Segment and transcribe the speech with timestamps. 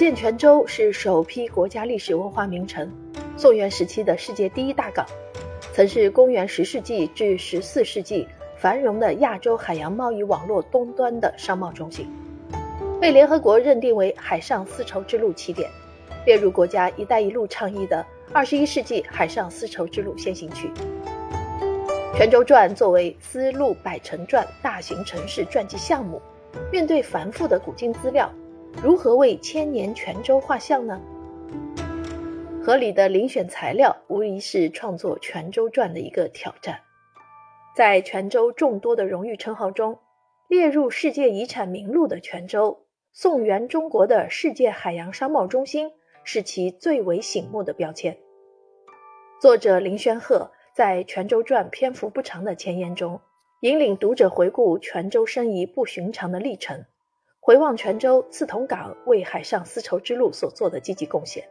[0.00, 2.90] 建泉州是首批国家历史文化名城，
[3.36, 5.04] 宋元时期的世界第一大港，
[5.74, 8.26] 曾是公元十世纪至十四世纪
[8.56, 12.08] 繁荣的亚洲海洋贸易网络东端的商贸中心，
[12.98, 15.68] 被联合国认定为海上丝绸之路起点，
[16.24, 20.70] 列入国家“一带一路”倡议的二十一世纪海上丝绸之路先行区。
[22.16, 26.22] 泉州传作为丝路百城传大型城市传记项目，
[26.72, 28.32] 面对繁复的古今资料。
[28.82, 30.98] 如何为千年泉州画像呢？
[32.62, 36.80] 合理的遴选材料无疑是创作《泉州传》的一个挑战。
[37.74, 39.98] 在泉州众多的荣誉称号中，
[40.48, 45.90] 列入世界遗产名录的泉州，宋元中国的世界海洋商贸中心，
[46.24, 48.16] 是其最为醒目的标签。
[49.40, 53.20] 作者林轩鹤在《泉州传》篇幅不长的前言中，
[53.60, 56.84] 引领读者回顾泉州申遗不寻常的历程。
[57.42, 61.48] 回望泉州刺桐港为海上丝绸之路所做的积极贡献，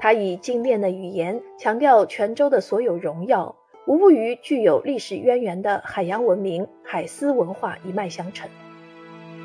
[0.00, 3.54] 他以精炼的语言强调泉州的所有荣耀，
[3.86, 8.50] 无不与具有历史渊源的海洋文明、海丝文化一脉相承。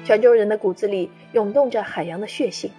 [0.04, 2.72] 泉州人的骨子里涌动着海洋的血性。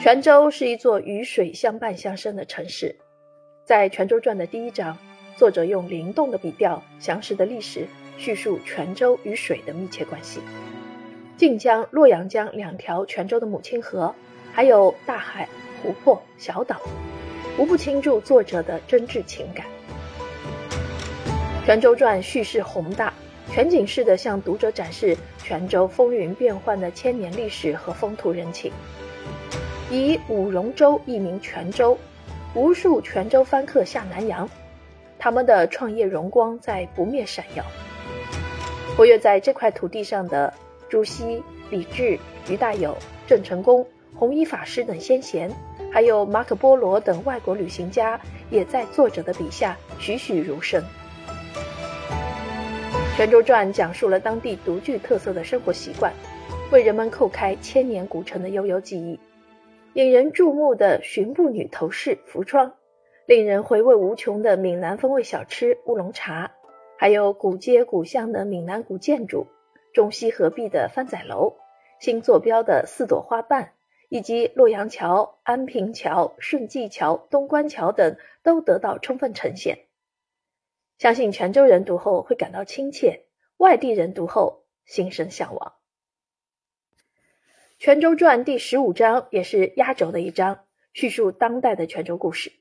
[0.00, 2.94] 泉州是一座与水相伴相生的城市，
[3.64, 4.96] 在《泉州传》的第一章，
[5.36, 10.40] 作者用灵动的笔调、详实的历史叙述泉州与水的密切关系。
[11.38, 14.12] 晋江、洛阳江两条泉州的母亲河，
[14.52, 15.48] 还有大海、
[15.80, 16.80] 湖泊、小岛，
[17.56, 19.64] 无不倾注作者的真挚情感。
[21.64, 23.14] 《泉州传》叙事宏大，
[23.52, 28.72] 全景式的向读者展示泉州风云变幻的千年历史和风土人情。
[29.92, 31.96] 以五戎州一名泉州，
[32.52, 34.50] 无数泉州番客下南洋，
[35.20, 37.64] 他们的创业荣光在不灭闪耀。
[38.96, 40.52] 活跃在这块土地上的。
[40.88, 45.50] 朱熹、李治、于大友、郑成功、弘一法师等先贤，
[45.92, 48.18] 还有马可·波罗等外国旅行家，
[48.50, 50.82] 也在作者的笔下栩栩如生。
[53.16, 56.12] 《泉州传》讲述了当地独具特色的生活习惯，
[56.70, 59.18] 为人们叩开千年古城的悠悠记忆。
[59.94, 62.72] 引人注目的巡步女头饰、服装，
[63.26, 66.48] 令人回味无穷的闽南风味小吃乌龙茶，
[66.96, 69.46] 还有古街古巷的闽南古建筑。
[69.92, 71.56] 中西合璧的番仔楼、
[72.00, 73.72] 新坐标的四朵花瓣，
[74.08, 79.86] 以及洛阳桥、安平桥、顺济桥、东关桥等，都得到充分呈现。
[80.98, 83.24] 相信泉州人读后会感到亲切，
[83.56, 85.74] 外地人读后心生向往。
[87.80, 92.52] 《泉州传》第十五章也是压轴的一章，叙述当代的泉州故事，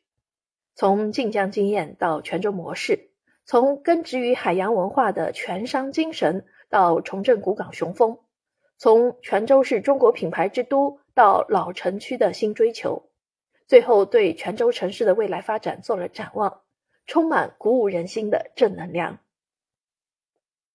[0.76, 3.10] 从晋江经验到泉州模式，
[3.44, 6.46] 从根植于海洋文化的泉商精神。
[6.70, 8.18] 到重振古港雄风，
[8.78, 13.10] 从泉州市中国品牌之都到老城区的新追求，
[13.68, 16.62] 最后对泉州城市的未来发展做了展望，
[17.06, 19.20] 充满鼓舞人心的正能量。